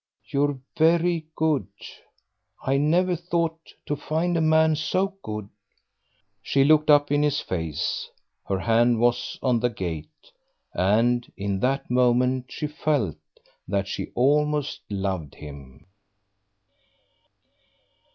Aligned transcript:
"You're 0.25 0.57
very 0.75 1.27
good; 1.35 1.67
I 2.63 2.77
never 2.77 3.15
thought 3.15 3.59
to 3.85 3.95
find 3.95 4.35
a 4.35 4.41
man 4.41 4.75
so 4.75 5.13
good." 5.21 5.47
She 6.41 6.63
looked 6.63 6.89
up 6.89 7.11
in 7.11 7.21
his 7.21 7.39
face; 7.39 8.09
her 8.47 8.57
hand 8.57 8.99
was 8.99 9.37
on 9.43 9.59
the 9.59 9.69
gate, 9.69 10.31
and 10.73 11.31
in 11.37 11.59
that 11.59 11.91
moment 11.91 12.47
she 12.51 12.65
felt 12.65 13.17
that 13.67 13.87
she 13.87 14.11
almost 14.15 14.81
loved 14.89 15.35
him. 15.35 15.85